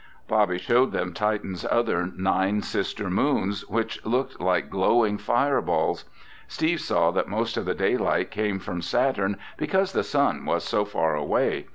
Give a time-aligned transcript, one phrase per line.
[0.27, 6.05] Bobby showed them Titan's other nine sister moons, which looked like glowing fireballs.
[6.47, 10.85] Steve saw that most of the daylight came from Saturn because the sun was so
[10.85, 11.67] far away.